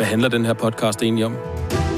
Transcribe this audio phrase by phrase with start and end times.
[0.00, 1.36] Hvad handler den her podcast egentlig om?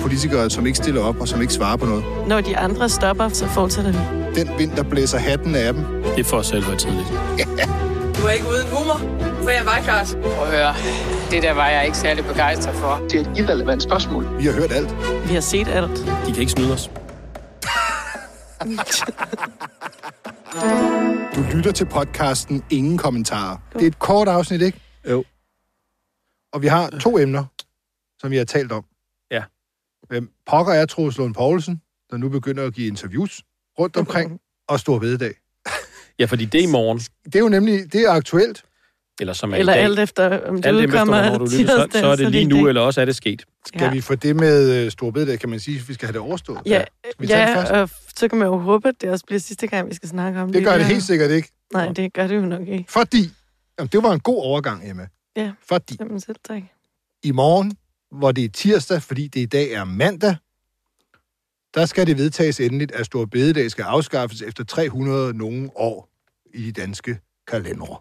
[0.00, 2.04] Politikere, som ikke stiller op og som ikke svarer på noget.
[2.28, 3.98] Når de andre stopper, så fortsætter vi.
[4.40, 5.84] Den vind, der blæser hatten af dem.
[5.84, 7.08] Det er for selv tidligt.
[8.16, 8.98] Du er ikke uden humor,
[9.42, 10.16] for jeg var klart.
[10.22, 10.74] Prøv at høre,
[11.30, 13.00] det der var jeg ikke særlig begejstret for.
[13.10, 14.38] Det er et irrelevant spørgsmål.
[14.38, 14.94] Vi har hørt alt.
[15.28, 15.98] Vi har set alt.
[16.26, 16.90] De kan ikke snyde os.
[21.36, 23.56] Du lytter til podcasten Ingen Kommentarer.
[23.72, 24.80] Det er et kort afsnit, ikke?
[25.10, 25.24] Jo.
[26.52, 27.44] Og vi har to emner,
[28.22, 28.84] som vi har talt om.
[29.30, 29.42] Ja.
[30.08, 33.42] Hvem pokker er Troels Lund Poulsen, der nu begynder at give interviews
[33.78, 35.34] rundt omkring, og Stor Vededag.
[36.18, 36.98] Ja, fordi det er i morgen.
[37.24, 38.62] Det er jo nemlig, det er aktuelt.
[39.20, 39.84] Eller som er Eller i dag.
[39.84, 42.44] alt efter, om det alt efter, udkommer hvornår du lytter, så, så er det lige
[42.44, 43.44] nu, eller også er det sket.
[43.66, 43.90] Skal Ja.
[43.92, 46.20] vi få det med øh, Stor Vededag, kan man sige, at vi skal have det
[46.20, 46.58] overstået?
[46.66, 47.70] Ja, Skal vi tage det først?
[47.72, 50.08] ja og så kan man jo håbe, at det også bliver sidste gang, vi skal
[50.08, 50.54] snakke om det.
[50.54, 51.48] Det gør det helt sikkert ikke.
[51.72, 52.84] Nej, det gør det jo nok ikke.
[52.88, 53.30] Fordi,
[53.78, 55.06] jamen, det var en god overgang, Emma.
[55.36, 55.52] Ja.
[55.68, 56.62] Fordi selv tak.
[57.22, 57.76] i morgen,
[58.12, 60.36] hvor det er tirsdag, fordi det i dag er mandag,
[61.74, 66.08] der skal det vedtages endeligt, at Stor Bededag skal afskaffes efter 300 nogle år
[66.54, 67.98] i de danske kalendere.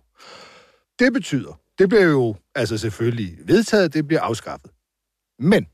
[0.99, 4.71] Det betyder, det bliver jo altså selvfølgelig vedtaget, det bliver afskaffet.
[5.39, 5.67] Men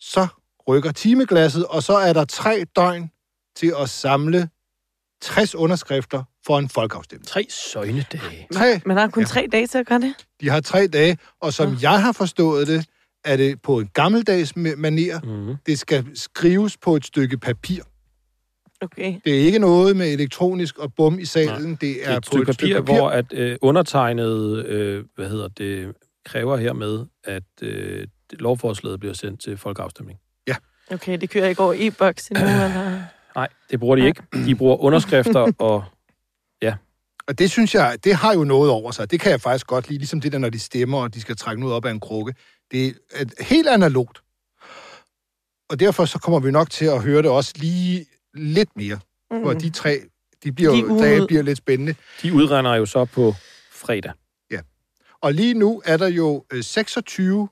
[0.00, 0.26] så
[0.68, 3.10] rykker timeglasset, og så er der tre døgn
[3.56, 4.48] til at samle
[5.22, 7.26] 60 underskrifter for en folkeafstemning.
[7.26, 8.46] Tre søgnedage.
[8.52, 9.26] Tre, Man har kun Ja.
[9.26, 10.14] tre dage til at gøre det.
[10.40, 11.78] de har tre dage, og som Nå.
[11.82, 12.86] jeg har forstået det,
[13.24, 15.20] er det på en gammeldags ma- maner.
[15.24, 15.54] Mm-hmm.
[15.66, 17.82] Det skal skrives på et stykke papir.
[18.80, 19.14] Okay.
[19.24, 21.70] Det er ikke noget med elektronisk og bum i salen.
[21.70, 22.98] Det Det er, er et på stykke et stykke papir, papir.
[23.00, 29.14] hvor at øh, undertegnet, øh, hvad hedder det, kræver hermed, at øh, det- lovforslaget bliver
[29.14, 30.18] sendt til folkeafstemning.
[30.90, 33.00] Okay, det kører ikke over e-boks endnu, eller...
[33.36, 34.22] Nej, det bruger de ikke.
[34.46, 35.84] De bruger underskrifter og...
[37.28, 39.10] Og det synes jeg, det har jo noget over sig.
[39.10, 39.98] Det kan jeg faktisk godt lide.
[39.98, 42.34] Ligesom det der, når de stemmer, og de skal trække noget op af en krukke.
[42.70, 44.18] Det er helt analogt.
[45.70, 48.98] Og derfor så kommer vi nok til at høre det også lige lidt mere.
[49.30, 49.38] Mm.
[49.40, 50.00] Hvor de tre,
[50.44, 51.94] de bliver, De ude- dage bliver lidt spændende.
[52.22, 53.34] De udrender jo så på
[53.72, 54.12] fredag.
[55.20, 57.48] Og lige nu er der jo øh, 26,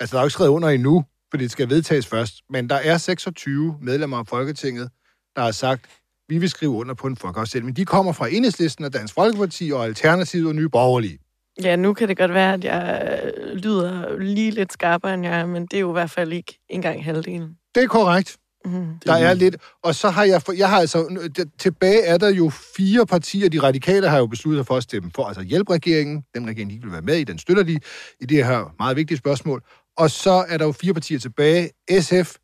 [0.00, 2.74] altså der er jo ikke skrevet under endnu, for det skal vedtages først, men der
[2.76, 4.90] er 26 medlemmer af Folketinget,
[5.36, 5.84] der har sagt,
[6.28, 7.76] vi vil skrive under på en folkeafstemning.
[7.76, 11.18] De kommer fra Enhedslisten og Dansk Folkeparti og Alternativet og Nye Borgerlige.
[11.62, 15.40] Ja, nu kan det godt være, at jeg øh, lyder lige lidt skarpere end jeg
[15.40, 17.56] er, men det er jo i hvert fald ikke engang halvdelen.
[17.74, 18.36] Det er korrekt.
[18.64, 18.86] Mm.
[19.06, 19.56] Der er lidt.
[19.82, 21.28] Og så har jeg, jeg har altså,
[21.58, 23.48] tilbage er der jo fire partier.
[23.48, 26.24] De radikale har jo besluttet sig for at stemme for, altså hjælpe regeringen.
[26.34, 27.80] Den regering, de ikke vil være med i, den støtter de
[28.20, 29.62] i det her meget vigtige spørgsmål.
[29.96, 31.70] Og så er der jo fire partier tilbage.
[32.00, 32.36] SF,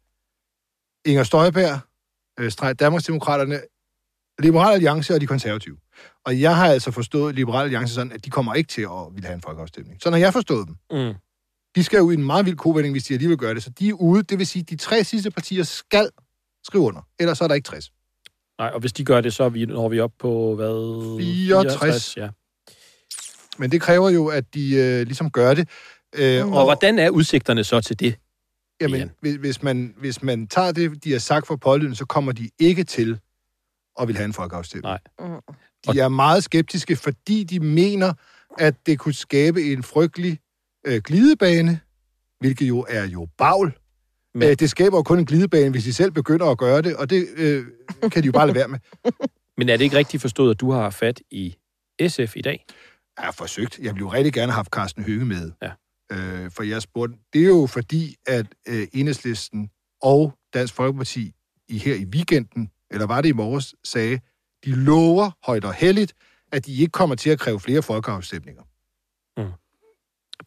[1.05, 1.81] Inger Støjberg,
[2.41, 3.61] øh, Danmarksdemokraterne,
[4.41, 5.77] Liberal Alliance og de konservative.
[6.27, 9.27] Og jeg har altså forstået Liberal Alliance sådan, at de kommer ikke til at ville
[9.27, 10.03] have en folkeafstemning.
[10.03, 10.77] Sådan har jeg forstået dem.
[10.91, 11.15] Mm.
[11.75, 13.63] De skal jo i en meget vild kovending, hvis de alligevel gør det.
[13.63, 14.23] Så de er ude.
[14.23, 16.11] Det vil sige, at de tre sidste partier skal
[16.67, 17.01] skrive under.
[17.19, 17.91] Ellers så er der ikke 60.
[18.59, 21.19] Nej, og hvis de gør det, så er vi, når vi op på, hvad?
[21.21, 22.17] 64.
[22.17, 22.29] ja.
[23.59, 25.69] Men det kræver jo, at de øh, ligesom gør det.
[26.15, 28.15] Øh, Og hvordan er udsigterne så til det?
[28.81, 32.33] jamen, hvis, hvis, man, hvis man tager det, de har sagt for pålyden, så kommer
[32.33, 33.19] de ikke til
[34.01, 34.83] at vil have en folkeafstemning.
[34.85, 34.99] Nej.
[35.29, 35.95] Mm.
[35.95, 38.13] De er meget skeptiske, fordi de mener,
[38.59, 40.39] at det kunne skabe en frygtelig
[40.87, 41.81] øh, glidebane,
[42.41, 43.65] hvilket jo er jo bagl.
[43.67, 43.75] Men-
[44.41, 44.49] Men...
[44.49, 47.11] Øh, det skaber jo kun en glidebane, hvis de selv begynder at gøre det, og
[47.11, 47.65] det øh,
[48.13, 48.79] kan de jo bare lade være med.
[49.59, 51.57] Men er det ikke rigtigt forstået, at du har fat i
[52.09, 52.65] SF i dag?
[53.19, 53.79] Jeg har forsøgt.
[53.79, 55.53] Jeg ville jo rigtig gerne have haft Carsten Høge med.
[55.63, 55.71] Ja.
[56.13, 59.71] Øh, for jeg spurgte, det er jo fordi, at øh, Enhedslisten
[60.03, 61.33] og Dansk Folkeparti
[61.69, 64.21] i her i weekenden, eller var det i morges, sagde,
[64.65, 66.13] de lover højt og heldigt,
[66.53, 68.63] at de ikke kommer til at kræve flere folkeafstemninger.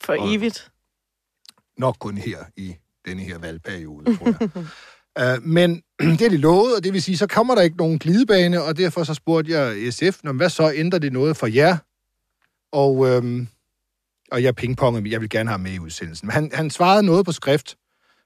[0.02, 0.72] For Og- evigt.
[1.78, 4.26] Nok kun her i denne her valgperiode, tror
[5.20, 5.38] jeg.
[5.38, 5.84] uh, men
[6.20, 8.78] det er de lovet, og det vil sige, så kommer der ikke nogen glidebane, og
[8.78, 11.78] derfor så spurgte jeg SF, hvad så ændrer det noget for jer?
[12.72, 13.48] Og, øhm,
[14.32, 16.26] og jeg pingpongede, jeg vil gerne have med i udsendelsen.
[16.28, 17.78] Men han, han svarede noget på skrift,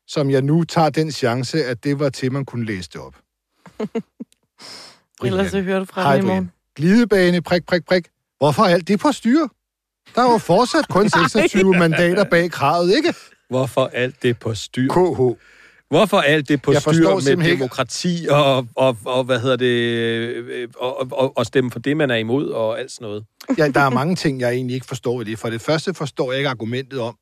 [0.08, 3.16] som jeg nu tager den chance, at det var til, man kunne læse det op.
[5.24, 6.36] Ellers så hører du fra Hej, dem i Brian.
[6.36, 6.52] morgen.
[6.76, 8.08] Glidebane, prik, prik, prik.
[8.38, 9.40] Hvorfor er alt det på styr?
[10.16, 13.14] Der er jo fortsat kun 26 mandater bag kravet, ikke?
[13.50, 14.90] Hvorfor alt det på styr?
[14.90, 15.22] KH.
[15.90, 19.66] Hvorfor alt det på Jeg styr med ikke- demokrati og, og, og, hvad hedder det,
[19.66, 23.26] øh, og, og, og stemme for det, man er imod og alt sådan noget?
[23.58, 25.40] Ja, der er mange ting, jeg egentlig ikke forstår i det.
[25.40, 27.16] For det første forstår jeg ikke argumentet om,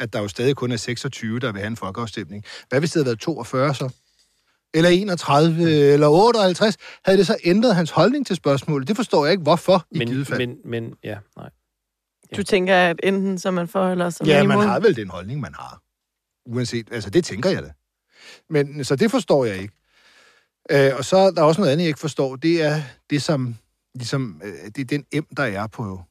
[0.00, 2.44] at der jo stadig kun er 26, der vil have en folkeafstemning.
[2.68, 3.88] Hvad hvis det havde været 42 så?
[4.74, 6.76] Eller 31, eller 58?
[7.04, 8.88] Havde det så ændret hans holdning til spørgsmålet?
[8.88, 10.38] Det forstår jeg ikke, hvorfor i Men, givet fald.
[10.38, 11.50] men, men ja, nej.
[12.36, 14.56] Du tænker, at enten så man for, eller så er man ja, imod?
[14.56, 15.80] man har vel den holdning, man har.
[16.46, 17.72] Uanset, altså det tænker jeg da.
[18.50, 19.74] Men, så det forstår jeg ikke.
[20.70, 22.36] Øh, og så er der også noget andet, jeg ikke forstår.
[22.36, 23.56] Det er det, som
[23.94, 26.02] ligesom, øh, det er den em, der er på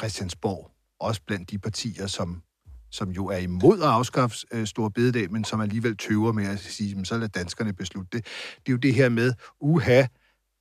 [0.00, 0.70] Christiansborg.
[1.00, 2.42] Også blandt de partier, som,
[2.92, 6.58] som jo er imod at afskaffe øh, Store Bededag, men som alligevel tøver med at
[6.58, 8.24] sige, så lad danskerne beslutte det.
[8.56, 10.02] Det er jo det her med, uha,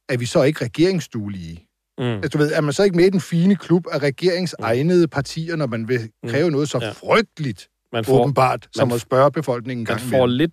[0.10, 1.68] er vi så ikke regeringsduelige?
[1.98, 2.04] Mm.
[2.04, 5.56] Altså, du ved, er man så ikke med i den fine klub af regeringsegnede partier,
[5.56, 6.92] når man vil kræve noget så Ja.
[6.92, 10.52] frygteligt Man får, åbenbart, som man- at spørge befolkningen en man gang får lidt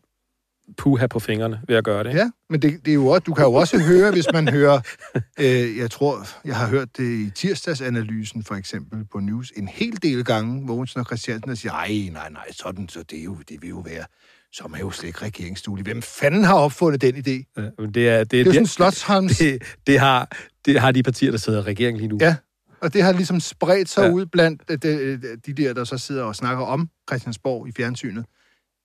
[0.76, 2.10] puha på fingrene ved at gøre det.
[2.10, 2.20] ikke?
[2.20, 4.80] Ja, men det, det er jo også, du kan jo også høre, hvis man hører,
[5.40, 10.02] øh, jeg tror, jeg har hørt det i tirsdagsanalysen for eksempel på News, en hel
[10.02, 13.62] del gange, Mogensen og Christiansen, siger, ej, nej, nej, sådan, så det, er jo, det
[13.62, 14.04] vil jo være,
[14.52, 15.84] så er jo slet ikke regeringsduelig.
[15.84, 17.52] Hvem fanden har opfundet den idé?
[17.62, 19.38] Ja, men det er, det, Det er jo sådan en slotsholms...
[19.38, 20.30] det, det, har,
[20.66, 22.18] det har de partier, der sidder i regeringen lige nu.
[22.20, 22.36] Ja,
[22.80, 24.10] og det har ligesom spredt sig Ja.
[24.10, 28.24] ud blandt øh, de, de der, der så sidder og snakker om Christiansborg i fjernsynet.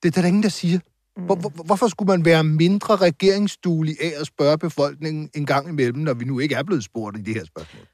[0.03, 0.79] Det er der, der ingen, der siger.
[1.25, 5.99] Hvor, hvor, hvorfor skulle man være mindre regeringsduelig af at spørge befolkningen en gang imellem,
[5.99, 7.85] når vi nu ikke er blevet spurgt i det her spørgsmål?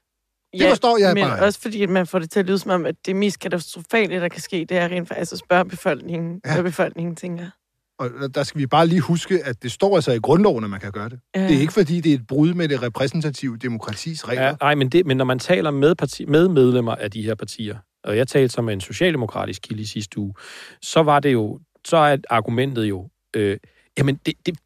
[0.58, 1.42] Det forstår jeg men bare.
[1.42, 4.20] også fordi, at man får det til at lyde som om, at det mest katastrofale,
[4.20, 6.50] der kan ske, det er rent faktisk at spørge befolkningen, Ja.
[6.50, 6.54] ja.
[6.54, 7.46] hvad befolkningen tænker.
[7.98, 10.80] Og der skal vi bare lige huske, at det står altså i grundloven, at man
[10.80, 11.20] kan gøre det.
[11.36, 11.42] Ja.
[11.42, 14.42] Det er ikke, fordi det er et brud med det repræsentative demokratis regler.
[14.42, 17.34] Ja, nej, men, det, men når man taler med, parti, med medlemmer af de her
[17.34, 20.34] partier, og jeg talte som en socialdemokratisk kilde i sidste uge,
[20.82, 23.58] så var det jo, så er argumentet jo, øh,
[23.98, 24.58] jamen det, det,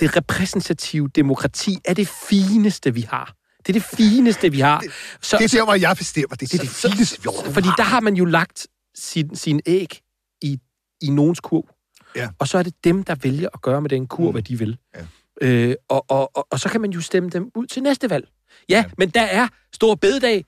[0.00, 3.34] det repræsentative demokrati er det fineste, vi har.
[3.58, 4.82] Det er det fineste, vi har.
[5.20, 6.52] Så, Det er der, hvor jeg bestemmer det.
[6.52, 7.76] Det er det så- fineste, vi overhovedet fordi har.
[7.76, 10.00] der har man jo lagt sin, sin æg
[10.42, 10.58] i,
[11.00, 11.68] i nogens kurv.
[12.16, 12.28] Ja.
[12.38, 14.32] Og så er det dem, der vælger at gøre med den kurv, mm.
[14.32, 14.78] hvad de vil.
[14.96, 15.04] Ja.
[15.42, 18.28] Øh, og, og, og, og så kan man jo stemme dem ud til næste valg.
[18.68, 18.78] Ja, ja.
[18.78, 18.90] Ja.
[18.98, 20.44] men der er stor bededag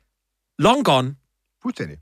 [0.58, 1.16] long gone.
[1.62, 1.98] Fuldstændig.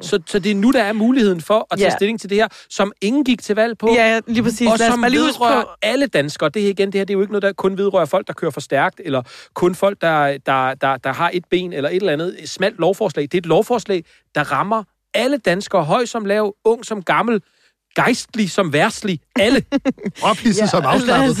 [0.00, 1.96] Så, så det er nu, der er muligheden for at tage Ja.
[1.96, 3.90] stilling til det her, som ingen gik til valg på.
[3.94, 4.68] Ja, lige præcis.
[4.68, 6.48] Og som lige vedrører på, alle danskere.
[6.48, 8.32] Det her igen, det her det er jo ikke noget, der kun vedrører folk, der
[8.32, 9.22] kører for stærkt, eller
[9.54, 12.78] kun folk, der, der, der, der har et ben, eller et eller andet et smalt
[12.78, 13.22] lovforslag.
[13.22, 14.04] Det er et lovforslag,
[14.34, 14.82] der rammer
[15.14, 17.42] alle danskere, høj som lav, ung som gammel,
[17.96, 19.64] gejstlig som værslig, alle.
[20.22, 21.36] Ophidset ja, som afslappet.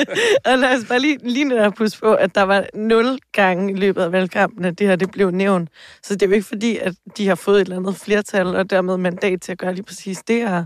[0.46, 3.76] og lad os bare lige, lige netop huske på, at der var nul gange i
[3.76, 5.70] løbet af valgkampen, at det her det blev nævnt.
[6.02, 8.70] Så det er jo ikke fordi, at de har fået et eller andet flertal, og
[8.70, 10.64] dermed mandat til at gøre lige præcis det her.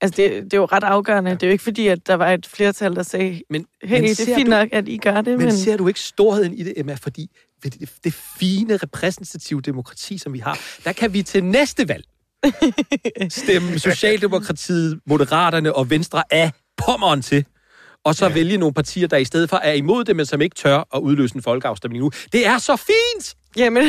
[0.00, 1.30] Altså, det, det er jo ret afgørende.
[1.30, 4.10] Det er jo ikke fordi, at der var et flertal, der sagde, Men, hey, men
[4.10, 5.46] det er fint du, nok, at I gør det, Men, men...
[5.46, 6.94] men ser du ikke storheden i det, Emma?
[6.94, 7.30] Fordi
[7.62, 12.04] det, det, det fine repræsentative demokrati, som vi har, der kan vi til næste valg
[13.28, 17.44] stemme Socialdemokratiet, Moderaterne og Venstre af pommeren til.
[18.04, 18.34] Og så ja.
[18.34, 20.98] vælge nogle partier, der i stedet for er imod det, men som ikke tør at
[21.00, 22.10] udløse en folkeafstemning nu.
[22.32, 23.34] Det er så fint!
[23.56, 23.82] Jamen,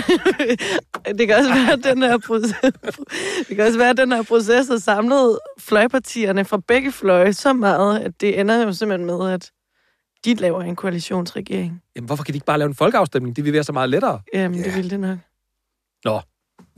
[1.18, 2.54] det kan også være, at den her proces,
[3.48, 7.54] det kan også være, at den her proces har samlet fløjpartierne fra begge fløje så
[7.54, 9.52] meget, at det ender jo simpelthen med, at
[10.26, 11.82] de laver en koalitionsregering.
[11.96, 13.36] Jamen, hvorfor kan de ikke bare lave en folkeafstemning?
[13.36, 14.20] Det vil være så meget lettere.
[14.34, 14.66] Jamen, Ja.
[14.66, 15.18] det ville det nok.
[16.06, 16.22] Nå,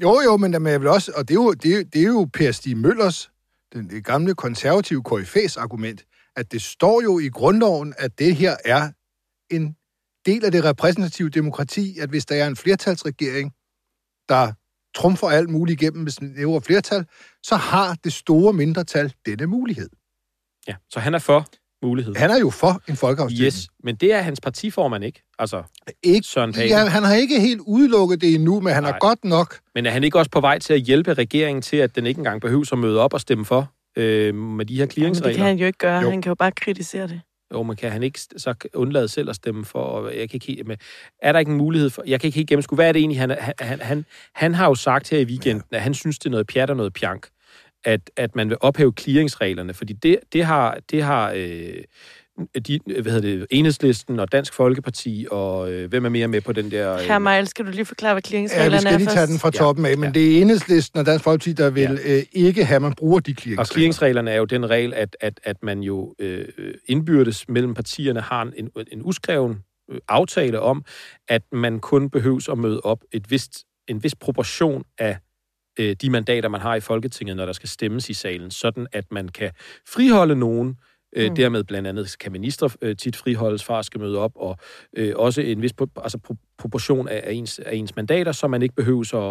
[0.02, 2.08] jo, jo, men, men jeg vil også, og det er jo, det er, det er
[2.08, 3.32] jo Per Stig Møllers,
[3.74, 6.06] den det gamle konservative KF's argument,
[6.36, 8.92] at det står jo i grundloven, at det her er
[9.50, 9.76] en
[10.26, 13.54] del af det repræsentative demokrati, at hvis der er en flertalsregering,
[14.30, 14.54] der
[14.96, 17.06] trumfer alt muligt igennem med sådan et flertal,
[17.44, 19.90] så har det store mindretal denne mulighed.
[20.68, 20.76] ja.
[20.90, 21.48] Så han er for
[21.86, 22.16] mulighed.
[22.16, 23.46] Han er jo for en folkeafstemning.
[23.46, 25.24] Yes, men det er hans partiformand ikke.
[25.40, 25.64] Altså,
[26.04, 26.66] Ikke, Søren Pape.
[26.68, 28.92] ja, han har ikke helt udelukket det endnu, men han Nej.
[28.92, 31.78] har godt nok Men er han ikke også på vej til at hjælpe regeringen til,
[31.78, 34.78] at den ikke engang behøver at møde op og stemme for øh, med de her
[34.80, 35.38] Jamen, det clearingsregler?
[35.38, 36.02] kan han jo ikke gøre.
[36.02, 36.10] Jo.
[36.10, 37.22] Han kan jo bare kritisere det.
[37.54, 39.80] Jo, men kan han ikke så undlade selv at stemme for?
[39.80, 40.78] Og jeg kan ikke helt, men
[41.22, 42.04] er der ikke en mulighed for...
[42.08, 44.68] Jeg kan ikke helt gennemskue, hvad er det egentlig, han, han, han, han, han har
[44.68, 45.76] jo sagt her i weekenden, ja.
[45.76, 47.28] at han synes, det er noget pjat og noget pjank,
[47.86, 51.84] at, at man vil ophæve clearingsreglerne, fordi det, det har, det har øh,
[52.68, 56.52] de, hvad hedder det, Enhedslisten og Dansk Folkeparti, og øh, hvem er mere med på
[56.52, 56.94] den der...
[56.94, 59.28] Øh, Herr Miles, skal du lige forklare, hvad Ja, vi clearingsreglerne skal er lige tage
[59.28, 60.12] den fra Ja, toppen af, men ja.
[60.20, 63.32] det er enhedslisten og Dansk Folkeparti, der vil øh, ikke have, at man bruger de
[63.32, 63.66] Og clearingsregler.
[63.66, 66.46] clearingsreglerne er jo den regel, at, at, at man jo øh,
[66.86, 69.56] indbyrdes mellem partierne har en, en uskreven
[69.92, 70.86] øh, aftale om,
[71.28, 75.18] at man kun behøves at møde op et vist, en vis proportion af
[75.80, 79.12] øh, de mandater, man har i Folketinget, når der skal stemmes i salen, sådan at
[79.12, 79.52] man kan
[79.88, 80.78] friholde nogen,
[81.18, 81.36] Øh, Mm.
[81.36, 84.58] Dermed blandt andet kan minister øh, tit friholdes fra at skal møde op, og
[84.98, 85.72] øh, også en vis
[86.04, 89.22] altså, pro- proportion af, af, ens, af ens mandater, så man ikke behøves at,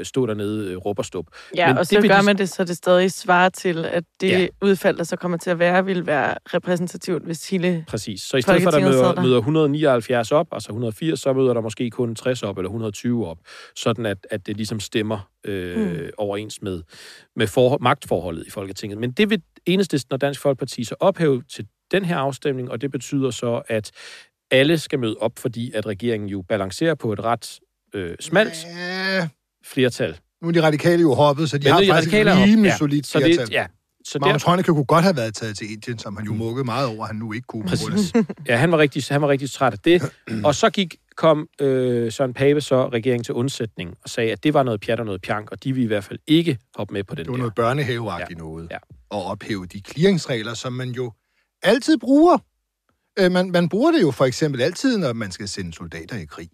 [0.00, 1.24] at stå dernede øh, råb og stop.
[1.56, 4.28] Ja, Men og så gør de- man det, så det stadig svarer til, at det
[4.28, 4.46] Ja.
[4.62, 7.84] udfald, der så kommer til at være, vil være repræsentativt, hvis hele...
[7.88, 8.20] Præcis.
[8.22, 9.22] Så i stedet for, at der møder, der.
[9.22, 13.38] møder 179 op, altså 180, så møder der måske kun 60 op, eller 120 op,
[13.76, 15.82] sådan at, at det ligesom stemmer øh, Mm.
[15.82, 15.98] mm.
[16.18, 16.82] overens med,
[17.36, 18.98] med for, magtforholdet i Folketinget.
[18.98, 22.90] Men det vil Enhedslisten og Dansk Folkeparti så ophæve til den her afstemning, og det
[22.90, 23.90] betyder så, at
[24.50, 27.58] alle skal møde op, fordi at regeringen jo balancerer på et ret
[27.94, 29.28] øh, smalt Ja,
[29.64, 30.18] flertal.
[30.42, 32.76] nu er de radikale jo hoppet, så de Men har de faktisk et rimelig ja.
[32.76, 33.46] solidt Så flertal.
[33.46, 33.66] det, ja,
[34.04, 36.64] så Magnus der, Heunicke kunne godt have været taget til Indien, som han jo mukkede
[36.64, 37.64] meget over, han nu ikke kunne.
[37.72, 40.12] af- ja, han var rigtig, han var rigtig træt af det.
[40.46, 44.54] Og så gik, kom øh, Søren Pape så regeringen til undsætning og sagde, at det
[44.54, 47.04] var noget pjat og noget pjank, og de ville i hvert fald ikke hoppe med
[47.04, 47.38] på den Det var der.
[47.38, 48.42] noget børnehaveagtigt Ja.
[48.44, 48.68] noget.
[48.70, 48.76] Ja.
[49.10, 51.12] Og ophæve de clearingsregler, som man jo
[51.62, 52.38] altid bruger.
[53.18, 56.24] Øh, man, man bruger det jo for eksempel altid, når man skal sende soldater i
[56.24, 56.48] krig.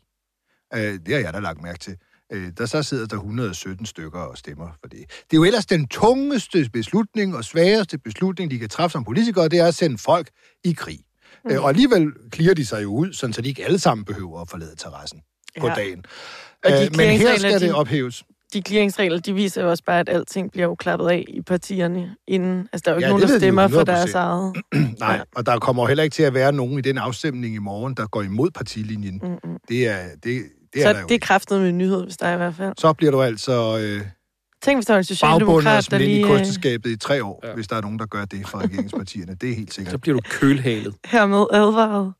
[0.74, 1.96] Øh, det har jeg da lagt mærke til.
[2.32, 4.98] Øh, der så sidder der 117 stykker og stemmer for det.
[5.08, 9.48] Det er jo ellers den tungeste beslutning og sværeste beslutning, de kan træffe som politikere,
[9.48, 10.30] det er at sende folk
[10.64, 10.98] i krig.
[11.44, 11.50] Mm.
[11.50, 14.40] Øh, og alligevel clear de sig jo ud, sådan så de ikke alle sammen behøver
[14.40, 15.20] at forlade terrassen
[15.56, 15.60] ja.
[15.60, 16.04] på dagen.
[16.64, 18.24] Og de Øh, men her skal det de- ophæves.
[18.54, 22.16] De clearingsregler, de viser jo også bare, at alting bliver jo klappet af i partierne
[22.28, 22.68] inden.
[22.72, 23.84] Altså, der er jo ikke Ja, nogen, der ved de stemmer for 100%.
[23.84, 24.52] deres eget.
[25.00, 27.94] Nej, og der kommer heller ikke til at være nogen i den afstemning i morgen,
[27.94, 29.20] der går imod partilinjen.
[29.22, 29.56] Mm-mm.
[29.68, 32.16] Det er, det, det er Så der jo det er kraftet med en nyhed, hvis
[32.16, 32.72] der er i hvert fald.
[32.78, 34.00] Så bliver du altså øh,
[34.62, 37.40] Tænk, hvis der var en socialdemokrat, der ind i lige øh, kosteskabet i tre år,
[37.42, 37.48] Ja.
[37.48, 37.54] ja.
[37.54, 39.34] hvis der er nogen, der gør det fra regeringspartierne.
[39.40, 40.00] Det er helt Så sikkert.
[40.00, 40.94] bliver du kølhalet.
[41.12, 42.12] hermed advaret.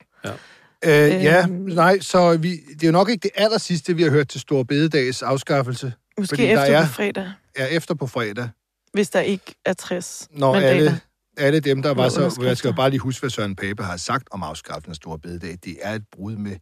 [0.85, 0.91] Øh,
[1.25, 1.53] ja, Øhm.
[1.53, 4.41] nej, så vi, det er jo nok ikke det aller sidste, vi har hørt til
[4.41, 5.93] Stor Bededags afskaffelse.
[6.21, 8.49] Måske Fordi efter er- på fredag, Er efter på fredag,
[8.93, 10.75] hvis der ikke er 60 når mandater.
[10.77, 11.01] alle,
[11.37, 12.41] alle dem, der var så...
[12.43, 15.17] Jeg skal jo bare lige huske, hvad Søren Pape har sagt om afskaffelsen af Stor
[15.17, 15.59] Bededag.
[15.65, 16.57] Det er et brud med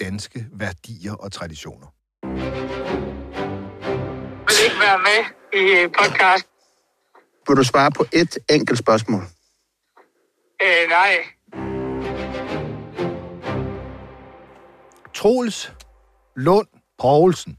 [0.00, 1.86] danske værdier og traditioner.
[4.46, 5.20] vil ikke være med
[5.60, 6.46] i øh, podcast.
[7.48, 9.22] Vil du svare på et enkelt spørgsmål?
[10.62, 11.16] Øh, nej.
[15.14, 15.72] Troels
[16.36, 16.66] Lund
[16.98, 17.58] Poulsen.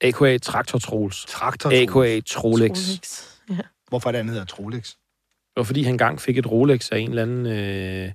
[0.00, 1.24] AKA Traktor Troels.
[1.24, 2.70] Traktor AKA Trolex.
[2.70, 3.24] Rolex.
[3.50, 3.56] Ja.
[3.88, 4.90] Hvorfor er det, han hedder Trolex?
[4.90, 8.12] Det var fordi, han engang fik et Rolex af en eller anden øh,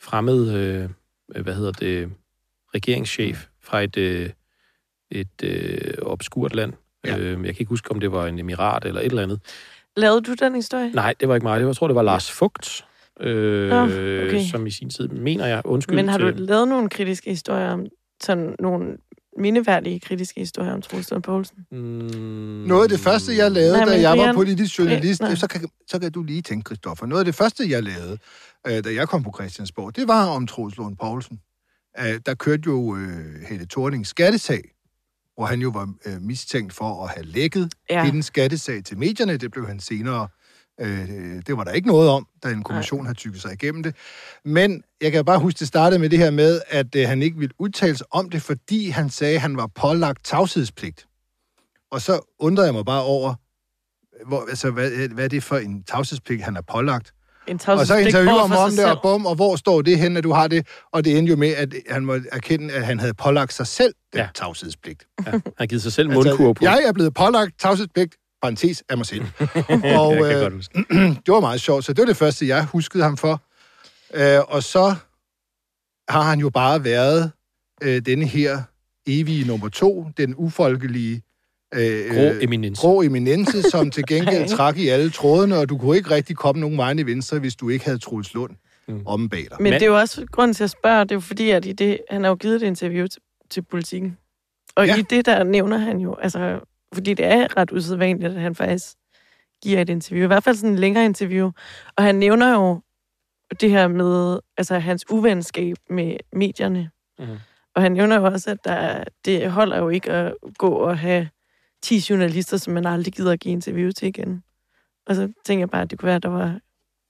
[0.00, 0.90] fremmed, øh,
[1.42, 2.10] hvad hedder det,
[2.74, 4.30] regeringschef fra et, øh,
[5.10, 6.72] et øh, obskurt land.
[7.04, 7.18] Ja.
[7.18, 9.40] Øh, jeg kan ikke huske, om det var en emirat eller et eller andet.
[9.96, 10.90] Lavede du den historie?
[10.90, 11.60] Nej, det var ikke mig.
[11.60, 12.86] Det var, jeg tror, det var Lars Fugt,
[13.20, 14.44] øh, Nå, okay.
[14.50, 16.40] som i sin tid, mener jeg, undskyld Men har du til...
[16.40, 17.86] lavet nogle kritiske historier om,
[18.22, 18.96] sådan nogle
[19.38, 21.66] mindeværdige kritiske historier om Troels Lund Poulsen?
[21.70, 21.78] Mm,
[22.66, 25.34] Noget af det første, jeg lavede, Nej, da jeg var politisk journalist, nej.
[25.34, 27.06] så kan, så kan du lige tænke, Christoffer.
[27.06, 28.18] Noget af det første, jeg lavede,
[28.66, 31.40] øh, da jeg kom på Christiansborg, det var om Troels Lund Poulsen.
[32.00, 34.62] Øh, der kørte jo øh, Helle Thornings skattesag,
[35.34, 38.04] hvor han jo var øh, mistænkt for at have lækket ja.
[38.04, 39.36] hendes skattesag til medierne.
[39.36, 40.22] Det blev han senere...
[40.22, 40.28] Øh,
[41.46, 43.94] det var der ikke noget om, da en kommission havde tykket sig igennem det.
[44.44, 47.38] Men jeg kan bare huske, det startede med det her med, at øh, han ikke
[47.38, 51.06] ville udtale sig om det, fordi han sagde, at han var pålagt tavshedspligt.
[51.90, 53.34] Og så undrede jeg mig bare over,
[54.26, 57.12] hvor, altså, hvad, hvad er det for en tavshedspligt, han er pålagt?
[57.46, 58.90] En Og så interviewer for om det, selv.
[58.90, 60.66] og bum, og hvor står det hen, at du har det?
[60.92, 63.94] Og det endte jo med, at han må erkende, at han havde pålagt sig selv
[64.12, 64.28] den ja.
[64.34, 65.06] Tavshedspligt.
[65.26, 66.64] Ja, han har givet sig selv mundkur på.
[66.64, 69.24] jeg er blevet pålagt tavshedspligt, parentes af mig selv.
[69.98, 70.52] og øh,
[71.24, 73.42] det var meget sjovt, så det var det første, jeg huskede ham for.
[74.14, 74.94] Øh, og så
[76.08, 77.32] har han jo bare været
[77.82, 78.62] øh, denne her
[79.06, 81.22] evige nummer to, den ufolkelige
[81.74, 86.36] øh, Grå eminense, som til gengæld trak i alle trådene, og du kunne ikke rigtig
[86.36, 88.50] komme nogen vejen i venstre, hvis du ikke havde Troels Lund
[88.90, 89.02] Mm.
[89.06, 89.56] om bag dig.
[89.60, 91.72] Men det er jo også grunden til at spørge, det er jo fordi, at i
[91.72, 94.18] det, han har jo givet et interview til, til politikken.
[94.76, 94.86] Og.
[94.86, 94.96] Ja.
[94.96, 96.60] i det der nævner han jo, altså,
[96.94, 98.86] fordi det er ret usædvanligt, at han faktisk
[99.62, 100.24] giver et interview.
[100.24, 101.50] I hvert fald sådan en længere interview.
[101.96, 102.80] Og han nævner jo
[103.60, 106.90] det her med altså, hans uvenskab med medierne.
[107.18, 107.38] Mhm.
[107.74, 111.28] Og han nævner jo også, at der, det holder jo ikke at gå og have
[111.82, 114.42] 10 journalister, som man aldrig gider at give interview til igen.
[115.06, 116.58] Og så tænker jeg bare, at det kunne være, at der var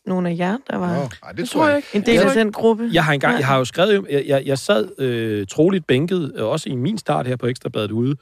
[0.07, 1.89] nogle af jer, der var Nå, nej, det tror jeg ikke.
[1.95, 2.91] en del Jeg af den gruppe.
[2.93, 6.45] Jeg har engang, jeg har jo skrevet, jeg, jeg, jeg sad øh, troligt bænket, øh,
[6.45, 8.17] også i min start her på Ekstrabladet ude,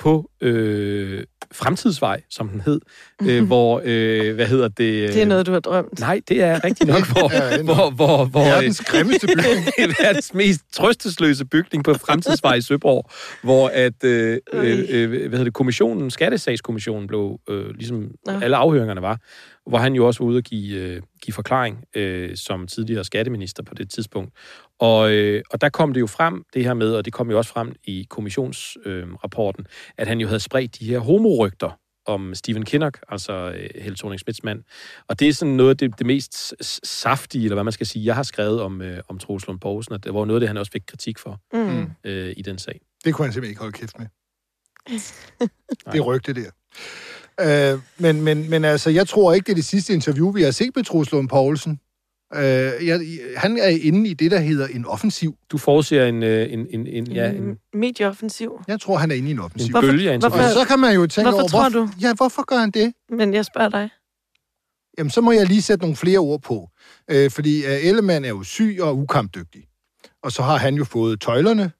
[0.00, 2.80] på øh, Fremtidsvej, som den hed,
[3.22, 5.02] øh, hvor, øh, hvad hedder det?
[5.02, 6.00] Øh, Det er noget, du har drømt.
[6.00, 9.66] Nej, det er rigtigt nok, hvor, Ja, ja, hvor, hvor, hvor, Verdens grimmeste bygning.
[10.02, 13.10] verdens mest trøstesløse bygning på Fremtidsvej i Søborg,
[13.42, 18.32] hvor at, øh, øh, øh, hvad hedder det, kommissionen, skattesagskommissionen blev, øh, ligesom Nå.
[18.42, 19.18] alle afhøringerne var,
[19.66, 23.62] hvor han jo også var ude at give, øh, give forklaring øh, som tidligere skatteminister
[23.62, 24.32] på det tidspunkt.
[24.80, 27.38] Og, øh, og der kom det jo frem, det her med, og det kom jo
[27.38, 29.66] også frem i kommissionsrapporten, øh, rapporten,
[29.98, 34.20] at han jo havde spredt de her homorygter om Stephen Kinnock, altså øh, Helle thorning
[34.42, 34.62] mand.
[35.08, 36.54] Og det er sådan noget af det, det mest
[36.86, 39.94] saftige, eller hvad man skal sige, jeg har skrevet om, øh, om Troels Lund Poulsen,
[39.94, 41.86] og det var noget af det, han også fik kritik for Mm.
[42.04, 42.80] øh, i den sag.
[43.04, 44.06] Det kunne han simpelthen ikke holde kæft med.
[45.92, 46.50] det rygte der.
[47.74, 50.50] Øh, men, men, men altså, jeg tror ikke, det er det sidste interview, vi har
[50.50, 51.80] set med Troels Lund Poulsen.
[52.34, 52.42] Øh,
[52.86, 53.00] jeg,
[53.36, 55.36] han er inde i det, der hedder en offensiv.
[55.50, 58.60] Du forudser en, øh, en, en, en, ja, en, Medieoffensiv.
[58.68, 59.66] Jeg tror, han er inde i en offensiv.
[59.66, 61.86] en Hvorfor- bølge af hvorfor- Og så kan man jo tænke Hvorfor over, tror hvorfor,
[61.86, 62.00] du?
[62.00, 62.92] Ja, hvorfor gør han det?
[63.10, 63.88] Men jeg spørger dig.
[64.98, 66.68] Jamen, så må jeg lige sætte nogle flere ord på.
[67.10, 69.62] Øh, fordi uh, Ellemann er jo syg og ukampdygtig.
[70.22, 71.72] Og så har han jo fået tøjlerne,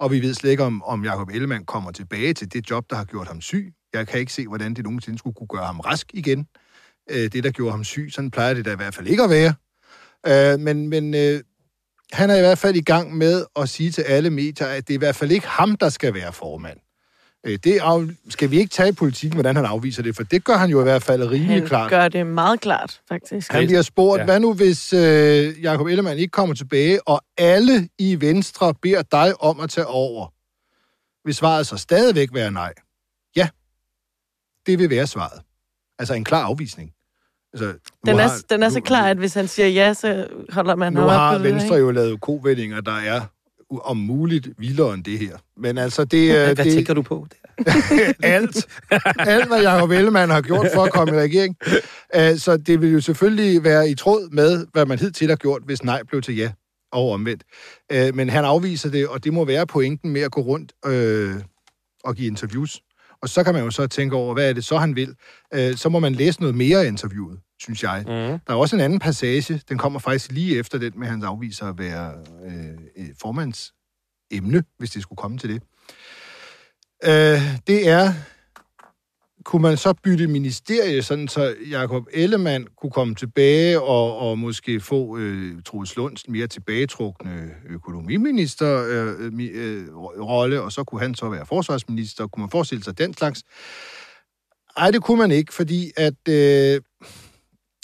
[0.00, 2.96] og vi ved slet ikke, om, om Jacob Ellemann kommer tilbage til det job, der
[2.96, 3.72] har gjort ham syg.
[3.94, 6.46] Jeg kan ikke se, hvordan det nogensinde skulle kunne gøre ham rask igen.
[7.10, 9.30] Øh, det, der gjorde ham syg, sådan plejer det da i hvert fald ikke at
[9.30, 9.54] være.
[10.26, 11.40] Øh, men men øh,
[12.12, 14.94] han er i hvert fald i gang med at sige til alle medier, at det
[14.94, 16.78] er i hvert fald ikke ham, der skal være formand.
[17.46, 20.44] Øh, det af, skal vi ikke tage i politikken, hvordan han afviser det, for det
[20.44, 21.90] gør han jo i hvert fald rimelig Han klart.
[21.90, 23.52] gør det meget klart, faktisk.
[23.52, 24.24] Han bliver spurgt, ja.
[24.24, 29.42] hvad nu hvis øh, Jacob Ellemann ikke kommer tilbage, og alle i Venstre beder dig
[29.42, 30.32] om at tage over?
[31.24, 32.72] Vil svaret så stadigvæk være nej?
[33.36, 33.48] Ja,
[34.66, 35.42] det vil være svaret.
[35.98, 36.92] Altså en klar afvisning.
[37.54, 37.74] Altså,
[38.06, 40.74] Den er, har- den er så nu- klar, at hvis han siger ja, så holder
[40.76, 41.86] man Nu ham op har på det, Venstre ikke?
[41.86, 43.20] jo lavet kovendinger, der er
[43.84, 45.36] om muligt vildere end det her.
[45.56, 47.26] Men altså, det hvad, er hvad det, tænker du på?
[48.22, 48.66] alt.
[49.18, 51.56] Alt, hvad Jacob Ellemann har gjort for at komme i regering.
[52.16, 55.62] Uh, så det vil jo selvfølgelig være i tråd med, hvad man hidtil har gjort,
[55.64, 56.52] hvis nej blev til ja
[56.92, 57.42] og omvendt.
[57.94, 61.34] Uh, men han afviser det, og det må være pointen med at gå rundt øh,
[62.04, 62.80] og give interviews.
[63.24, 65.14] Og så kan man jo så tænke over, hvad er det så, han vil.
[65.56, 68.04] Uh, så må man læse noget mere af interviewet, synes jeg.
[68.06, 68.12] Mm.
[68.12, 71.22] Der er også en anden passage, den kommer faktisk lige efter den med, at han
[71.22, 72.12] afviser at være
[72.46, 73.72] øh, et formands
[74.30, 75.62] emne, hvis det skulle komme til det.
[77.04, 78.12] Øh, det er,
[79.44, 84.80] kunne man så bytte ministerie, sådan så Jakob Ellemann kunne komme tilbage og, og måske
[84.80, 91.28] få øh, Troels Lunds mere tilbagetrukne økonomiminister øh, øh, rolle, og så kunne han så
[91.28, 92.26] være forsvarsminister.
[92.26, 93.42] Kunne man forestille sig den slags?
[94.76, 96.80] Ej, det kunne man ikke, fordi at øh,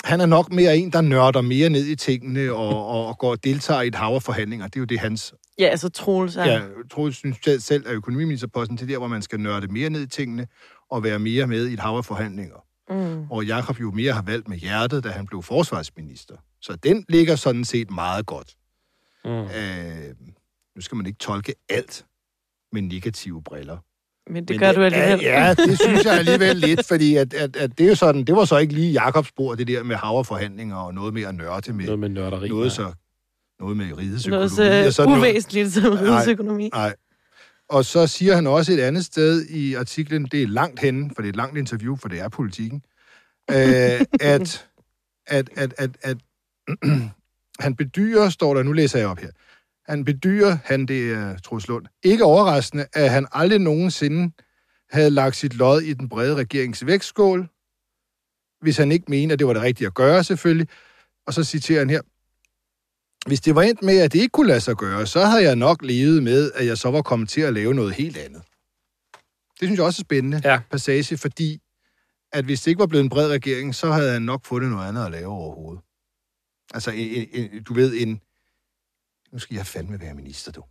[0.04, 3.44] han er nok mere en, der nørder mere ned i tingene og, og, går og
[3.44, 4.66] deltager i et hav af forhandlinger.
[4.66, 6.44] Det er jo det, hans Ja, altså Troels er...
[6.44, 9.90] Ja, Troels synes selv- selv, at økonomiministerposten det er der, hvor man skal nørde mere
[9.90, 10.46] ned i tingene
[10.90, 12.64] og være mere med i et hav af forhandlinger.
[12.90, 13.30] Mm.
[13.30, 16.34] Og Jakob jo mere har valgt med hjertet, da han blev forsvarsminister.
[16.60, 18.54] Så den ligger sådan set meget godt.
[19.24, 19.30] Mm.
[19.30, 20.14] Øh,
[20.76, 22.04] nu skal man ikke tolke alt
[22.72, 23.78] med negative briller.
[24.32, 25.20] Men det Men gør du alligevel.
[25.22, 28.36] Ja, det synes jeg alligevel lidt, fordi at, at, at det, er jo sådan, det
[28.36, 31.22] var så ikke lige Jakobs bord, det der med hav af forhandlinger og noget med
[31.22, 32.48] at nørde med Noget med nørderi.
[32.48, 32.70] noget, ja.
[32.70, 32.92] så,
[33.60, 34.86] noget med rigets Noget økonomi.
[34.86, 35.18] og så sådan noget.
[35.20, 36.68] uvæsentligt som rigetsøkonomi.
[36.68, 36.94] Nej.
[37.70, 41.22] Og så siger han også et andet sted i artiklen, det er langt henne, for
[41.22, 42.82] det er et langt interview, for det er politikken,
[43.50, 44.68] øh, at,
[45.26, 46.16] at, at, at, at
[47.64, 49.30] han bedyrer, står der, nu læser jeg op her,
[49.90, 54.34] han bedyrer, han det er Troels Lund, ikke overraskende, at han aldrig nogensinde
[54.90, 57.48] havde lagt sit lod i den brede regerings vægtskål,
[58.60, 60.68] hvis han ikke mener, at det var det rigtige at gøre selvfølgelig.
[61.26, 62.00] Og så citerer han her,
[63.26, 65.56] hvis det var endt med, at det ikke kunne lade sig gøre, så havde jeg
[65.56, 68.42] nok levet med, at jeg så var kommet til at lave noget helt andet.
[69.60, 70.60] Det synes jeg også er spændende Ja.
[70.70, 71.60] passage, fordi
[72.32, 74.88] at hvis det ikke var blevet en bred regering, så havde han nok fundet noget
[74.88, 75.82] andet at lave overhovedet.
[76.74, 78.20] Altså, en, en, du ved, en...
[79.32, 80.64] Nu skal jeg fandme være minister, du.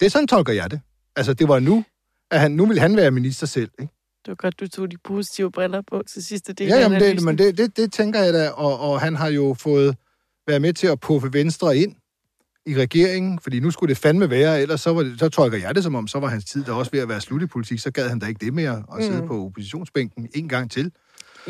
[0.00, 0.80] Det er sådan, tolker jeg det.
[1.16, 1.84] Altså, det var nu,
[2.30, 3.92] at han, nu vil han være minister selv, ikke?
[4.24, 7.00] Det var godt, du tog de positive briller på til sidste del Ja, af jamen
[7.00, 9.96] det, men det, det, det tænker jeg da, og, og han har jo fået
[10.46, 11.94] været med til at puffe Venstre ind
[12.66, 15.74] i regeringen, fordi nu skulle det fandme være, ellers så, var det, så tolker jeg
[15.74, 17.78] det som om, så var hans tid der også ved at være slut i politik,
[17.80, 19.26] så gad han da ikke det mere at sidde Mm.
[19.28, 20.92] på oppositionsbænken en gang til.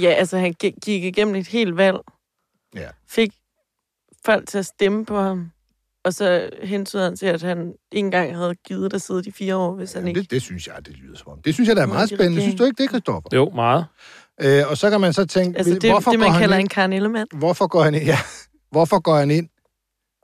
[0.01, 1.97] Ja, altså han gik igennem et helt valg.
[2.77, 2.89] Ja.
[3.09, 3.31] Fik
[4.25, 5.51] folk til at stemme på ham.
[6.05, 7.59] Og så hentede han til, at han
[7.93, 10.21] ikke engang havde givet at sidde de fire år, hvis han Jamen, ikke...
[10.21, 11.39] det, det synes jeg, det lyder som om.
[11.43, 12.37] Det synes jeg, der er meget de spændende.
[12.37, 12.43] regering.
[12.43, 13.29] Synes du ikke det, Christoffer?
[13.35, 13.85] Jo, meget.
[14.43, 16.57] Øh, og så kan man så tænke, Altså det, hvorfor, det går man han kalder
[16.57, 17.27] ind, en Karen Ellemann.
[17.33, 18.05] hvorfor går han ind?
[18.05, 18.19] Ja,
[18.75, 19.49] hvorfor går han ind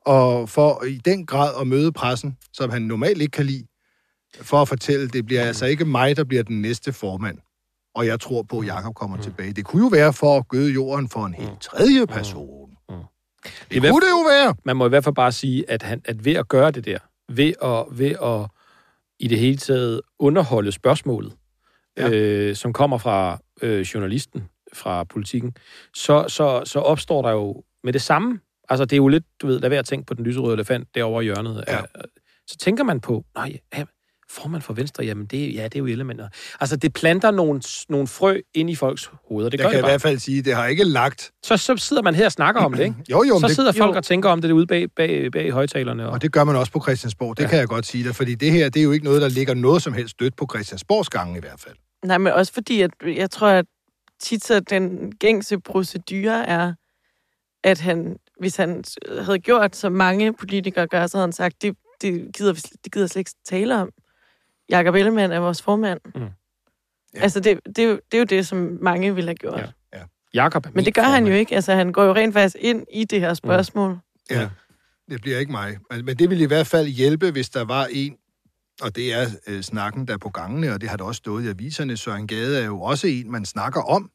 [0.07, 3.67] og for i den grad at møde pressen, som han normalt ikke kan lide,
[4.43, 7.39] for at fortælle, det bliver altså ikke mig, der bliver den næste formand.
[7.95, 9.23] Og jeg tror på, at Jacob kommer Mm.
[9.23, 9.53] tilbage.
[9.53, 12.71] Det kunne jo være for at gøde jorden for en helt tredje person.
[12.89, 12.95] Mm.
[13.71, 14.55] Det kunne det jo være.
[14.65, 16.99] Man må i hvert fald bare sige, at, han, at ved at gøre det der,
[17.29, 18.51] ved at, ved at
[19.19, 21.33] i det hele taget underholde spørgsmålet,
[21.97, 22.11] ja.
[22.11, 25.55] øh, som kommer fra øh, journalisten, fra politikken,
[25.95, 28.41] så, så, så opstår der jo med det samme.
[28.69, 30.89] Altså, det er jo lidt, du ved, lad være at tænke på den lyserøde elefant
[30.95, 31.65] derovre i hjørnet.
[31.69, 31.75] Ja.
[31.77, 31.81] Ja.
[32.47, 33.85] Så tænker man på, nej, ja,
[34.31, 36.29] formand for Venstre, jamen det, ja, det er jo elementer.
[36.61, 39.51] Altså, det planter nogle, nogle frø ind i folks hoveder.
[39.51, 39.91] Det Jeg gør kan det i bare.
[39.91, 41.31] hvert fald sige, at det har ikke lagt...
[41.45, 42.97] Så, så sidder man her og snakker om det, ikke?
[43.11, 43.97] Jo, jo, så det, sidder folk jo.
[43.97, 46.07] og tænker om det derude bag, bag, bag højtalerne.
[46.07, 47.37] Og, og det gør man også på Christiansborg.
[47.37, 47.49] Det Ja.
[47.49, 49.55] kan jeg godt sige dig, fordi det her, det er jo ikke noget, der ligger
[49.55, 51.75] noget som helst dødt på Christiansborgs gange i hvert fald.
[52.05, 53.65] Nej, men også fordi, at jeg tror, at
[54.23, 56.73] tit så den gængse procedure er,
[57.65, 58.85] at han, hvis han
[59.21, 62.93] havde gjort, som mange politikere gør, så havde han sagt, det, det, gider, vi, det
[62.93, 63.91] gider slet ikke tale om.
[64.69, 66.01] Jakob Ellemann er vores formand.
[66.15, 66.21] Mm.
[66.21, 66.29] Ja.
[67.15, 67.21] Ja.
[67.21, 69.61] Altså, det, det, er jo, det er jo det, som mange ville have gjort.
[69.61, 69.99] Ja.
[69.99, 70.05] Ja.
[70.35, 71.29] Jakob Men det gør han formand.
[71.29, 71.55] jo ikke.
[71.55, 73.99] Altså, han går jo rent faktisk ind i det her spørgsmål.
[74.31, 74.49] Ja,
[75.11, 75.79] det bliver ikke mig.
[75.91, 78.17] Men, men det vil i hvert fald hjælpe, hvis der var en,
[78.83, 81.45] og det er øh, snakken, der er på gangene, og det har der også stået
[81.45, 81.97] i aviserne.
[81.97, 84.11] Søren Gade er jo også en, man snakker om,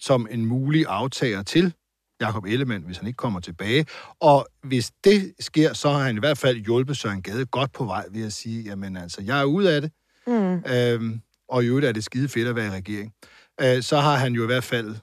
[0.00, 1.74] som en mulig aftager til
[2.20, 3.86] Jakob Ellemann, hvis han ikke kommer tilbage.
[4.20, 7.84] Og hvis det sker, så har han i hvert fald hjulpet Søren Gade godt på
[7.84, 9.92] vej ved at sige, jamen altså, jeg er ude af det,
[10.28, 10.62] Mm.
[10.72, 13.12] øhm, og i øvrigt er det skide fedt at være i regering.
[13.60, 14.96] Øh, så har han jo i hvert fald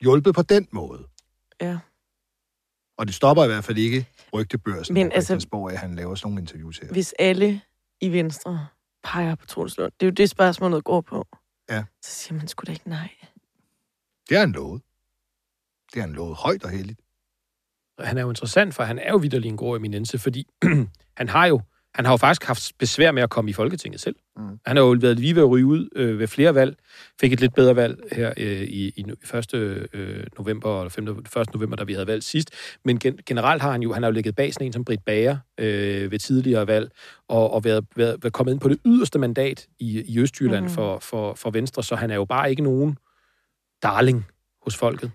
[0.00, 1.06] hjulpet på den måde.
[1.60, 1.78] Ja.
[2.98, 6.28] Og det stopper i hvert fald ikke rygtebørsen Men altså- altså, at han laver sådan
[6.30, 6.88] nogle interviews her.
[6.88, 7.60] Hvis alle
[8.00, 8.66] i Venstre
[9.04, 11.26] peger på Troels Lund, det er jo det, spørgsmålet går på.
[11.70, 11.84] Ja.
[12.04, 13.10] Så siger man sgu da ikke nej.
[14.28, 14.82] Det har han lovet.
[15.94, 17.00] Det har han lovet højt og heldigt.
[17.98, 20.46] han er jo interessant, for han er jo vidderlig en god eminence, fordi
[21.20, 21.60] han har jo
[21.94, 24.16] han har jo faktisk haft besvær med at komme i Folketinget selv.
[24.36, 24.58] Mm.
[24.66, 26.76] Han har jo været lige ved at ryge ud øh, ved flere valg.
[27.20, 29.54] Fik et lidt bedre valg her øh, i, i, i 1.
[29.54, 31.08] Øh, november, eller 5.
[31.08, 31.54] 1.
[31.54, 32.50] november, da vi havde valgt sidst.
[32.84, 35.04] Men gen, generelt har han jo, han har jo ligget bag sådan en som Britt
[35.04, 36.90] Bager øh, ved tidligere valg,
[37.28, 40.70] og, og været, været, været kommet ind på det yderste mandat i, i Østjylland mm.
[40.70, 42.96] for, for, for Venstre, så han er jo bare ikke nogen
[43.82, 44.26] darling
[44.62, 45.10] hos folket.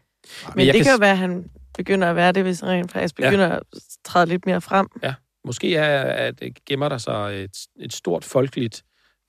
[0.55, 1.45] Men jeg det kan kan jo være, at han
[1.77, 3.29] begynder at være det, hvis han rent faktisk Ja.
[3.29, 3.63] begynder at
[4.05, 4.87] træde lidt mere frem.
[5.45, 8.83] Måske er, at det gemmer der sig et, et stort folkeligt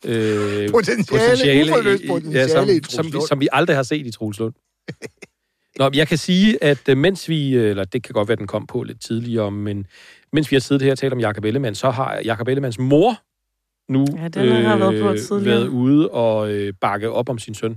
[0.05, 4.11] øh, Potentiale, uforløst i- potentiale ja, i som, som, som vi aldrig har set i
[4.11, 4.55] Troels Lund.
[5.79, 8.33] Nå, men jeg kan sige, at øh, mens vi, øh, eller det kan godt være,
[8.33, 9.87] at den kom på lidt tidligere, men
[10.33, 13.15] mens vi har siddet her og talt om Jakob Ellemann, så har Jakob Ellemanns mor
[13.93, 15.45] nu øh, Ja, den har været på tidligere.
[15.59, 17.77] været ude og øh, bakke op om sin søn.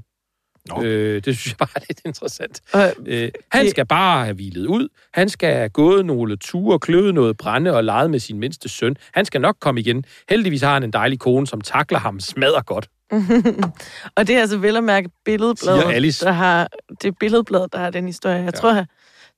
[0.69, 0.83] Nå.
[0.83, 2.61] Øh, det synes jeg bare er lidt interessant.
[2.73, 4.87] Og Øh, han Det- skal bare have hvilet ud.
[5.13, 8.95] Han skal have gået nogle ture, kløvet noget brænde og leget med sin mindste søn.
[9.13, 10.05] Han skal nok komme igen.
[10.29, 12.89] Heldigvis har han en dejlig kone, som takler ham smadrer godt.
[14.17, 16.25] og det er altså vel at mærke billedbladet, Alice.
[16.25, 16.67] der har,
[17.01, 18.35] det er billedbladet, der har den historie.
[18.35, 18.51] Jeg Ja.
[18.51, 18.85] tror,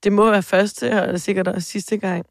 [0.04, 2.26] det må være første, og sikkert også sidste gang,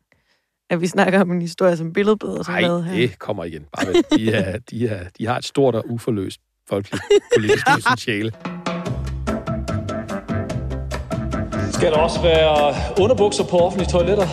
[0.70, 2.94] at vi snakker om en historie, som billedbladet Nej, her.
[2.96, 3.64] det kommer igen.
[3.76, 4.02] Bare.
[4.16, 7.02] De, er, de, er, de har et stort og uforløst folkeligt
[7.36, 8.32] politisk potentiale.
[11.82, 14.26] Skal der også være underbukser på offentlige toiletter?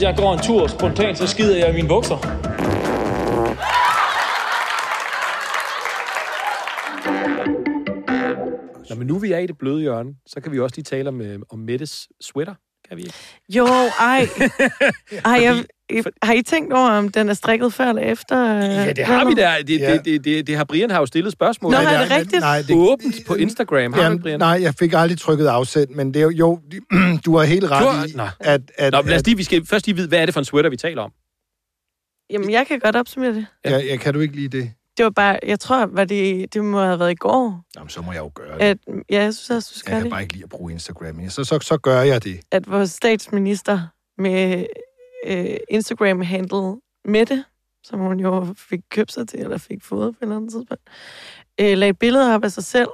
[0.00, 2.16] Jeg går en tur spontant, så skider jeg i mine bukser.
[8.88, 11.08] Nå, men nu vi er i det bløde hjørne, så kan vi også lige tale
[11.08, 12.54] om, øh, om Mettes sweater.
[12.88, 13.14] Kan vi ikke?
[13.48, 13.66] Jo,
[14.00, 14.28] ej.
[15.24, 15.64] ej jeg,
[16.22, 18.44] har I tænkt over, om den er strikket før eller efter?
[18.54, 19.62] Ja, det har vi der.
[19.62, 19.92] Det, Ja.
[19.92, 21.72] det, det, det, det har Brian har jo stillet spørgsmål.
[21.72, 21.84] Nå, om.
[21.86, 22.40] er det rigtigt?
[22.40, 23.92] Nej, det, Åbent på Instagram.
[23.92, 24.38] Har du, Jamen, Brian?
[24.38, 26.60] nej, jeg fik aldrig trykket afsend, men det er jo,
[27.26, 28.26] du har helt Du ret har- i, Nå.
[28.40, 30.40] at, at, Nå, lad os lige, vi skal først lige vide, hvad er det for
[30.40, 31.10] en sweater, vi taler om?
[32.30, 33.46] Jamen, jeg kan godt opsummere det.
[33.64, 34.70] ja, ja, kan du ikke lide det?
[34.96, 38.02] Det var bare, jeg tror, var det, det må have været i går, Jamen, så
[38.02, 38.60] må jeg jo gøre det.
[38.62, 38.78] at,
[39.10, 41.14] ja, jeg synes også, du Jeg skal kan det, bare ikke lide at bruge Instagram.
[41.14, 42.40] men Så, så, så gør jeg det.
[42.50, 43.80] at vores statsminister
[44.18, 44.66] med
[45.26, 47.44] øh, Instagram-handle Mette,
[47.84, 50.82] som hun jo fik købt sig til, eller fik fået på et eller andet tidspunkt,
[51.60, 52.88] øh, lagde et billede op af sig selv,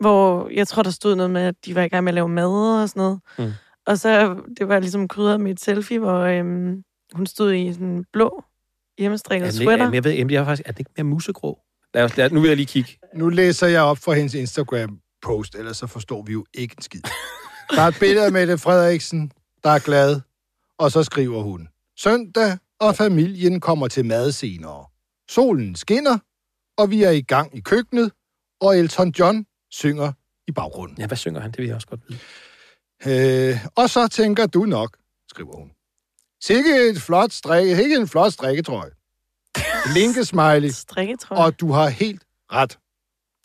[0.00, 2.28] hvor jeg tror, der stod noget med, at de var i gang med at lave
[2.28, 3.20] mad og sådan noget.
[3.38, 3.52] Mm.
[3.86, 7.86] Og så, det var ligesom krydret med et selfie, hvor øhm, hun stod i sådan
[7.86, 8.44] en blå
[8.98, 9.86] hjemmestrikket den, sweater.
[9.86, 11.58] er, jeg ved, jeg er faktisk, er den ikke mere musegrå?
[11.94, 12.98] Lad os, lad, nu vil jeg lige kigge.
[13.14, 17.00] Nu læser jeg op for hendes Instagram-post, ellers så forstår vi jo ikke en skid.
[17.70, 19.32] Der er et billede af Mette Frederiksen,
[19.64, 20.20] der er glad,
[20.78, 24.84] og så skriver hun, Søndag, og familien kommer til mad senere.
[25.30, 26.18] Solen skinner,
[26.78, 28.12] og vi er i gang i køkkenet,
[28.60, 30.12] og Elton John synger
[30.48, 30.98] i baggrunden.
[30.98, 31.50] Ja, hvad synger han?
[31.50, 32.18] Det vil jeg også godt vide.
[33.06, 34.96] Øh, og så tænker du nok,
[35.30, 35.70] skriver hun.
[36.42, 38.90] Sikke et flot strikke, ikke en flot strikketrøje.
[39.94, 41.44] Linkesmiley, Strikketrøje.
[41.44, 42.78] og du har helt ret.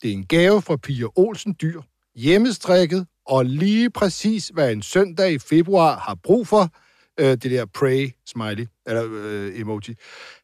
[0.02, 1.82] Det er en gave fra Pia Olsen Dyr,
[2.16, 6.70] hjemmestrikket, og lige præcis, hvad en søndag i februar har brug for,
[7.20, 9.96] øh, det der pray smiley, eller øh, emoji.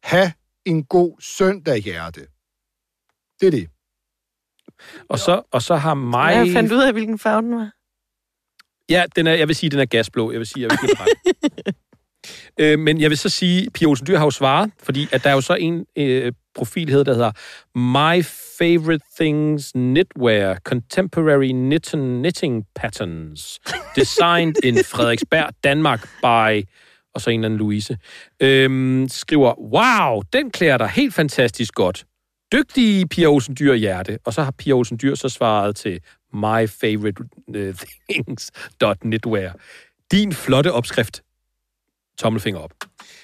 [0.04, 0.30] Ha'
[0.66, 2.28] en god søndag, hjerte.
[3.40, 3.70] Det er det.
[5.10, 6.36] Og så, og så har mig...
[6.36, 7.72] Jeg fandt ud af, hvilken farve den var.
[8.90, 10.32] Ja, den er, jeg vil sige, den er gasblå.
[10.32, 11.76] Jeg vil sige, jeg vil give den ret.
[12.60, 15.30] øh, men jeg vil så sige, Pia Olsen Dyr har jo svaret, fordi at der
[15.30, 17.32] er jo så en øh, profil, hedder, der hedder
[17.76, 18.24] My
[18.58, 23.60] Favorite Things Knitwear Contemporary Knitting, knitting Patterns
[23.96, 26.68] Designed in Frederiksberg, Danmark by
[27.16, 27.98] og så en eller anden Louise,
[28.40, 32.06] øhm, skriver, wow, den klæder dig helt fantastisk godt.
[32.54, 34.20] dygtige Pia Olsen Dyr hjerte.
[34.26, 36.00] Og så har Pia Olsen Dyr så svaret til
[36.34, 37.24] my favorite
[37.56, 37.76] øh,
[40.12, 41.24] Din flotte opskrift.
[42.20, 42.72] Tommelfinger op.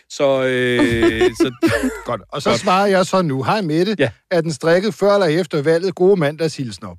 [0.09, 1.51] Så, øh, så
[2.05, 2.21] Godt.
[2.29, 3.43] Og så svarer jeg så nu.
[3.43, 3.95] Hej Mette.
[3.99, 4.09] Ja.
[4.31, 5.95] Er den strikket før eller efter valget?
[5.95, 6.95] Gode mandagshilsner.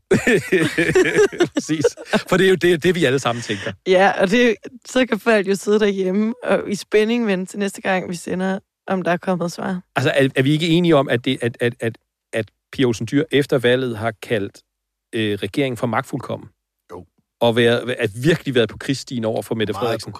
[1.54, 1.84] præcis.
[2.28, 3.72] For det er jo det, det vi alle sammen tænker.
[3.86, 7.80] Ja, og det, så kan folk jo sidde derhjemme og i spænding vente til næste
[7.80, 9.80] gang, vi sender, om der er kommet svar.
[9.96, 11.98] Altså, er, er vi ikke enige om, at, det, at, at, at,
[12.32, 14.58] at Pia Olsen Dyr efter valget har kaldt
[15.14, 16.48] øh, regeringen for magtfuldkommen?
[16.92, 17.04] Jo.
[17.40, 20.12] Og været, at virkelig været på krigsstien over for Mette Meget Frederiksen.
[20.12, 20.18] på.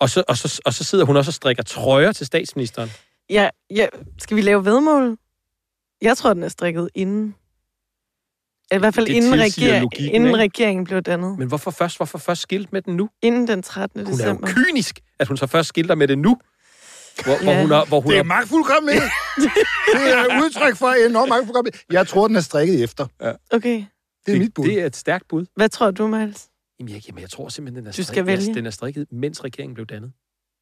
[0.00, 2.90] Og så, og, så, og så sidder hun også og strikker trøjer til statsministeren.
[3.30, 3.86] Ja, ja,
[4.18, 5.18] skal vi lave vedmål?
[6.02, 7.34] Jeg tror, den er strikket inden.
[8.72, 10.38] I hvert fald Det inden, reger- logikken, inden ikke?
[10.38, 11.38] regeringen blev dannet.
[11.38, 13.08] Men hvorfor først, hvorfor først skilt med den nu?
[13.22, 14.00] Inden den 13.
[14.00, 14.48] Hun er jo december.
[14.48, 16.36] kynisk, at hun så først skilter med det nu.
[17.24, 17.60] Hvor, hvor Ja.
[17.62, 19.02] hun har, hvor hun Det er har, magtfuldkommenhed.
[19.94, 21.80] det er udtryk for enorm magtfuldkommenhed.
[21.90, 23.06] Jeg tror, den er strikket efter.
[23.50, 23.84] Okay.
[24.26, 24.64] Det er mit bud.
[24.64, 25.46] Det er et stærkt bud.
[25.56, 26.48] Hvad tror du, Miles?
[26.80, 28.54] Jamen, jeg, jamen, jeg tror simpelthen, den er, Du skal strikket, vælge.
[28.54, 30.12] den er strikket, mens regeringen blev dannet.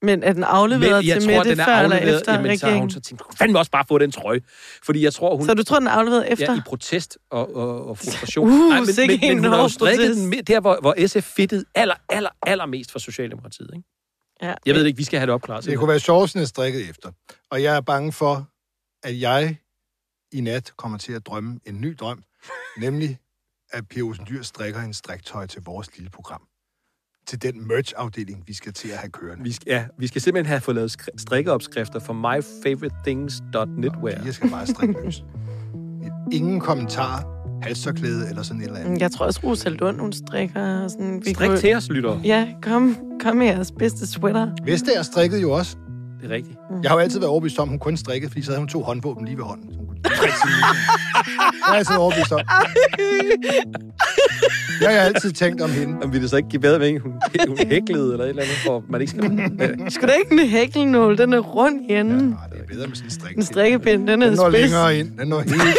[0.02, 2.58] Men er den afleveret jeg til tror, Mette den er før eller afleveret, efter jamen,
[2.58, 2.90] så har hun regeringen?
[2.90, 4.40] så tænkt, "Kunne fandme også bare få den trøje.
[4.82, 5.46] Fordi jeg tror, hun...
[5.46, 6.52] Så du tror, den er afleveret efter?
[6.52, 8.48] Ja, i protest og, og, og frustration.
[8.48, 11.24] Uh, sikke men, men, en hun har jo strikket den med, der, hvor, hvor SF
[11.36, 13.70] fedtede aller, aller, aller mest for Socialdemokratiet.
[13.76, 13.88] Ikke?
[14.42, 14.54] Ja.
[14.66, 15.64] Jeg ved ikke, vi skal have det opklaret.
[15.64, 17.12] Det kunne være sjovt, den er strikket efter.
[17.50, 18.48] Og jeg er bange for,
[19.02, 19.56] at jeg
[20.32, 22.22] i nat kommer til at drømme en ny drøm.
[22.78, 23.18] nemlig,
[23.72, 26.40] at Pia Olsen Dyr strikker en striktøj til vores lille program.
[27.26, 29.44] Til den merch-afdeling, vi skal til at have kørende.
[29.44, 34.24] Vi skal, ja, vi skal simpelthen have fået lavet skri- strikkeopskrifter for myfavoritethings.knitwear.
[34.24, 35.24] Jeg skal bare strikke løs.
[36.32, 37.24] Ingen kommentar,
[37.62, 39.00] halstørklæde eller sådan et eller andet.
[39.00, 40.88] Jeg tror også, Rosa Lund, hun strikker.
[40.88, 42.20] Sådan, vi Strik kunne- til os, lytter.
[42.24, 44.50] Ja, kom, kom med jeres bedste sweater.
[44.64, 45.76] Vestager strikkede jo også.
[46.20, 46.56] Det er rigtigt.
[46.82, 48.68] Jeg har jo altid været overbevist om, at hun kun strikkede, fordi så havde hun
[48.68, 49.72] to håndvåben lige ved hånden.
[49.72, 50.00] Så hun kunne
[51.24, 51.62] sin musik.
[51.68, 52.40] Jeg været overbevist om.
[54.80, 55.98] Jeg har altid tænkt om hende.
[56.02, 57.12] Om vi det så ikke give bedre med, hun,
[57.48, 59.22] hun hæklede eller et eller andet, for man ikke skal...
[59.94, 61.18] Skal da ikke en hækkelnål?
[61.18, 62.28] Den er rund i enden.
[62.28, 63.36] Nej, det er bedre med sådan en strik.
[63.36, 64.62] En strikkepind, den er Den når spids.
[64.62, 65.18] længere ind.
[65.18, 65.78] Den når helt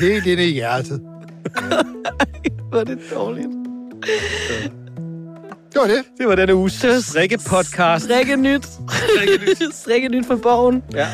[0.00, 1.00] helt ind i hjertet.
[2.70, 3.46] Hvor er det dårligt.
[5.72, 6.04] Det var det.
[6.18, 8.04] Det var denne uges Det var strikke-podcast.
[8.04, 8.66] Strikke nyt.
[9.72, 10.82] Strikke nyt for borgen.
[10.94, 11.06] Ja.